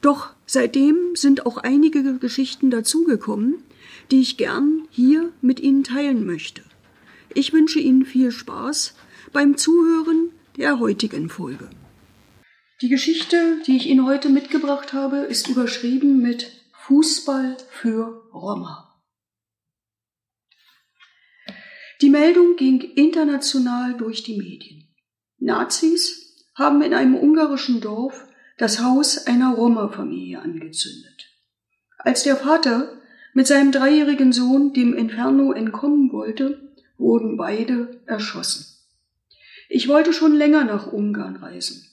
[0.00, 3.62] Doch seitdem sind auch einige Geschichten dazugekommen,
[4.10, 6.62] die ich gern hier mit Ihnen teilen möchte.
[7.34, 8.94] Ich wünsche Ihnen viel Spaß
[9.32, 11.68] beim Zuhören der heutigen Folge.
[12.82, 16.50] Die Geschichte, die ich Ihnen heute mitgebracht habe, ist überschrieben mit
[16.86, 18.86] Fußball für Roma.
[22.02, 24.94] Die Meldung ging international durch die Medien.
[25.38, 28.25] Nazis haben in einem ungarischen Dorf
[28.56, 31.26] das Haus einer Roma-Familie angezündet.
[31.98, 33.00] Als der Vater
[33.34, 38.64] mit seinem dreijährigen Sohn dem Inferno entkommen wollte, wurden beide erschossen.
[39.68, 41.84] Ich wollte schon länger nach Ungarn reisen,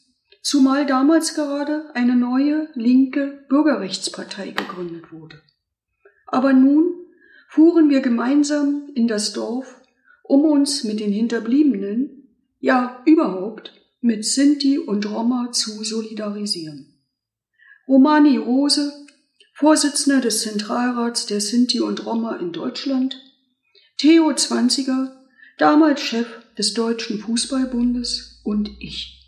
[0.42, 5.42] zumal damals gerade eine neue linke Bürgerrechtspartei gegründet wurde.
[6.28, 6.94] Aber nun
[7.50, 9.82] fuhren wir gemeinsam in das Dorf,
[10.24, 17.00] um uns mit den Hinterbliebenen, ja überhaupt mit Sinti und Roma zu solidarisieren.
[17.88, 18.92] Romani Rose,
[19.54, 23.22] Vorsitzender des Zentralrats der Sinti und Roma in Deutschland,
[23.98, 25.26] Theo Zwanziger,
[25.58, 29.24] damals Chef des Deutschen Fußballbundes und ich.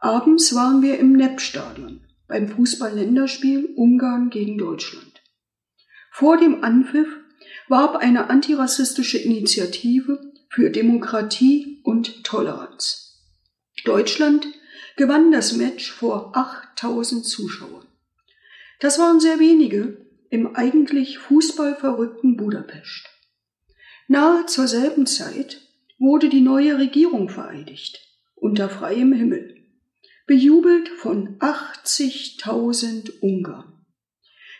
[0.00, 5.22] Abends waren wir im Nepp-Stadion beim Fußball-Länderspiel Ungarn gegen Deutschland.
[6.10, 7.08] Vor dem Anpfiff
[7.68, 13.01] warb eine antirassistische Initiative für Demokratie und Toleranz.
[13.84, 14.46] Deutschland
[14.96, 17.86] gewann das Match vor 8000 Zuschauern.
[18.80, 23.08] Das waren sehr wenige im eigentlich fußballverrückten Budapest.
[24.08, 25.60] Nahe zur selben Zeit
[25.98, 28.00] wurde die neue Regierung vereidigt,
[28.34, 29.62] unter freiem Himmel,
[30.26, 33.84] bejubelt von 80.000 Ungarn.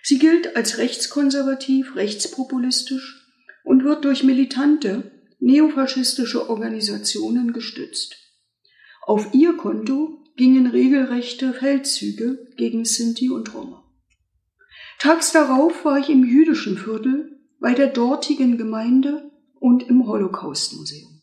[0.03, 3.27] Sie gilt als rechtskonservativ, rechtspopulistisch
[3.65, 8.22] und wird durch militante neofaschistische Organisationen gestützt.
[9.03, 13.83] Auf ihr Konto gingen regelrechte Feldzüge gegen Sinti und Roma.
[15.01, 21.21] Tags darauf war ich im jüdischen Viertel bei der dortigen Gemeinde und im Holocaustmuseum.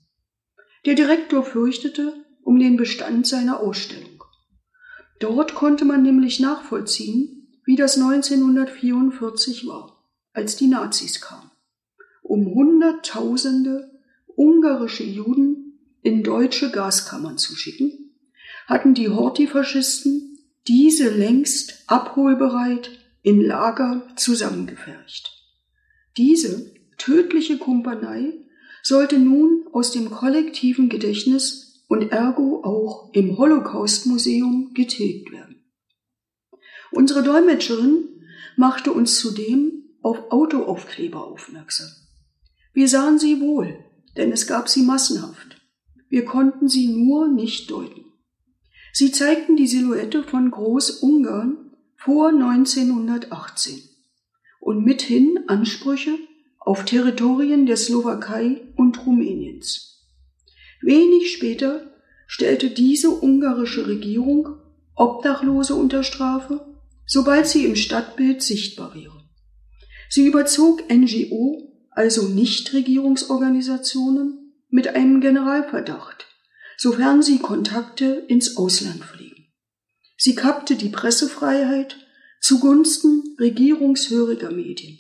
[0.86, 4.24] Der Direktor fürchtete um den Bestand seiner Ausstellung.
[5.20, 10.04] Dort konnte man nämlich nachvollziehen, wie das 1944 war,
[10.34, 11.52] als die Nazis kamen,
[12.24, 13.92] um Hunderttausende
[14.36, 15.69] ungarische Juden
[16.02, 18.16] in deutsche Gaskammern zu schicken,
[18.68, 20.38] hatten die Horthy-Faschisten
[20.68, 25.32] diese längst abholbereit in Lager zusammengefercht.
[26.18, 28.34] Diese tödliche Kumpanei
[28.84, 35.64] sollte nun aus dem kollektiven Gedächtnis und ergo auch im Holocaust-Museum getilgt werden.
[36.92, 38.08] Unsere Dolmetscherin
[38.56, 41.90] machte uns zudem auf Autoaufkleber aufmerksam.
[42.74, 43.84] Wir sahen sie wohl,
[44.18, 45.49] denn es gab sie massenhaft.
[46.10, 48.06] Wir konnten sie nur nicht deuten.
[48.94, 53.82] Sie zeigten die Silhouette von Groß-Ungarn vor 1918
[54.60, 56.18] und mithin Ansprüche
[56.60, 60.06] auf Territorien der Slowakei und Rumäniens.
[60.82, 61.94] Wenig später
[62.28, 64.58] stellte diese ungarische Regierung
[64.96, 66.66] Obdachlose unter Strafe,
[67.06, 69.30] sobald sie im Stadtbild sichtbar wären.
[70.10, 76.28] Sie überzog NGO, also Nichtregierungsorganisationen, mit einem Generalverdacht,
[76.78, 79.48] sofern sie Kontakte ins Ausland pflegen.
[80.18, 81.98] Sie kappte die Pressefreiheit
[82.42, 85.00] zugunsten regierungshöriger Medien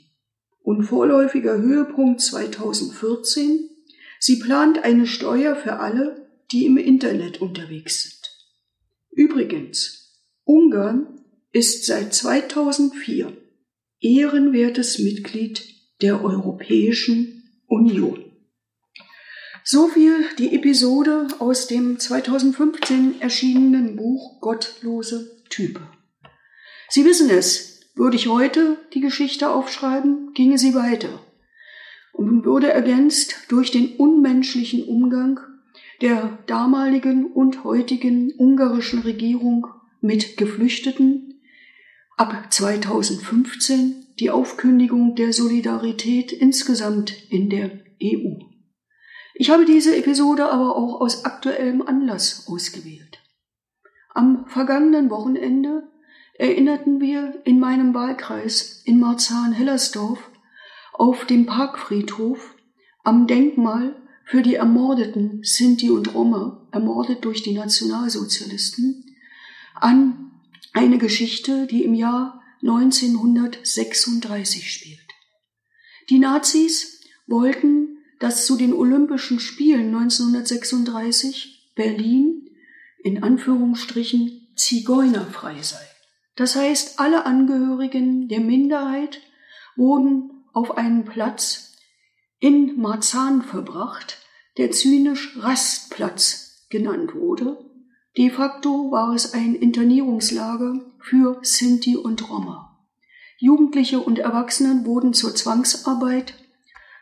[0.61, 3.69] und vorläufiger Höhepunkt 2014.
[4.19, 8.19] Sie plant eine Steuer für alle, die im Internet unterwegs sind.
[9.11, 11.21] Übrigens, Ungarn
[11.51, 13.35] ist seit 2004
[13.99, 15.63] ehrenwertes Mitglied
[16.01, 18.28] der Europäischen Union.
[19.63, 25.81] So viel die Episode aus dem 2015 erschienenen Buch Gottlose Type.
[26.89, 31.09] Sie wissen es, würde ich heute die Geschichte aufschreiben, ginge sie weiter
[32.13, 35.39] und würde ergänzt durch den unmenschlichen Umgang
[36.01, 39.67] der damaligen und heutigen ungarischen Regierung
[40.01, 41.41] mit Geflüchteten,
[42.17, 47.71] ab 2015 die Aufkündigung der Solidarität insgesamt in der
[48.01, 48.48] EU.
[49.39, 53.19] Ich habe diese Episode aber auch aus aktuellem Anlass ausgewählt.
[54.13, 55.89] Am vergangenen Wochenende
[56.33, 60.29] erinnerten wir in meinem Wahlkreis in Marzahn-Hellersdorf
[60.91, 62.53] auf dem Parkfriedhof
[63.05, 63.95] am Denkmal
[64.25, 69.05] für die ermordeten Sinti und Roma, ermordet durch die Nationalsozialisten,
[69.73, 70.31] an
[70.73, 74.99] eine Geschichte, die im Jahr 1936 spielt.
[76.09, 77.88] Die Nazis wollten,
[78.19, 82.49] dass zu den Olympischen Spielen 1936 Berlin
[83.01, 85.79] in Anführungsstrichen zigeunerfrei sei.
[86.35, 89.21] Das heißt, alle Angehörigen der Minderheit
[89.75, 91.73] wurden auf einen Platz
[92.39, 94.17] in Marzahn verbracht,
[94.57, 97.57] der zynisch Rastplatz genannt wurde.
[98.17, 102.85] De facto war es ein Internierungslager für Sinti und Roma.
[103.37, 106.33] Jugendliche und Erwachsene wurden zur Zwangsarbeit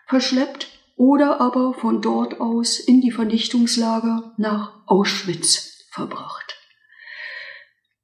[0.06, 6.56] verschleppt oder aber von dort aus in die Vernichtungslager nach Auschwitz verbracht.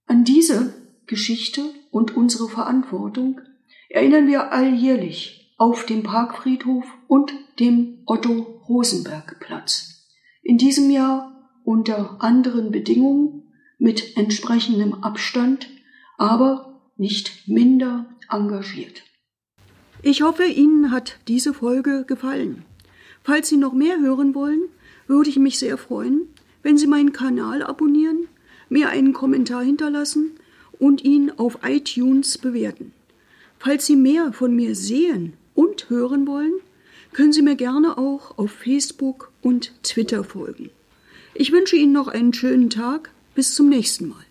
[0.05, 0.73] An diese
[1.07, 3.41] Geschichte und unsere Verantwortung
[3.89, 10.07] erinnern wir alljährlich auf dem Parkfriedhof und dem Otto-Rosenberg-Platz.
[10.43, 15.69] In diesem Jahr unter anderen Bedingungen mit entsprechendem Abstand,
[16.17, 19.03] aber nicht minder engagiert.
[20.01, 22.65] Ich hoffe, Ihnen hat diese Folge gefallen.
[23.23, 24.63] Falls Sie noch mehr hören wollen,
[25.07, 26.27] würde ich mich sehr freuen,
[26.61, 28.27] wenn Sie meinen Kanal abonnieren,
[28.69, 30.31] mir einen Kommentar hinterlassen
[30.79, 32.91] und ihn auf iTunes bewerten.
[33.59, 36.53] Falls Sie mehr von mir sehen und hören wollen,
[37.13, 40.69] können Sie mir gerne auch auf Facebook und Twitter folgen.
[41.33, 43.11] Ich wünsche Ihnen noch einen schönen Tag.
[43.35, 44.25] Bis zum nächsten Mal.